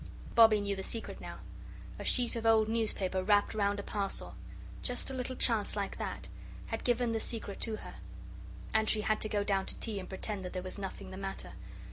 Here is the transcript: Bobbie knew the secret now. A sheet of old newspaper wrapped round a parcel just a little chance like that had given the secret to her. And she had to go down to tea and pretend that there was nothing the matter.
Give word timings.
Bobbie 0.33 0.61
knew 0.61 0.75
the 0.75 0.81
secret 0.81 1.21
now. 1.21 1.41
A 1.99 2.03
sheet 2.03 2.35
of 2.35 2.43
old 2.43 2.67
newspaper 2.67 3.21
wrapped 3.23 3.53
round 3.53 3.79
a 3.79 3.83
parcel 3.83 4.33
just 4.81 5.11
a 5.11 5.13
little 5.13 5.35
chance 5.35 5.75
like 5.75 5.99
that 5.99 6.27
had 6.65 6.83
given 6.83 7.11
the 7.11 7.19
secret 7.19 7.61
to 7.61 7.75
her. 7.75 7.97
And 8.73 8.89
she 8.89 9.01
had 9.01 9.21
to 9.21 9.29
go 9.29 9.43
down 9.43 9.67
to 9.67 9.79
tea 9.79 9.99
and 9.99 10.09
pretend 10.09 10.43
that 10.43 10.53
there 10.53 10.63
was 10.63 10.79
nothing 10.79 11.11
the 11.11 11.17
matter. 11.17 11.51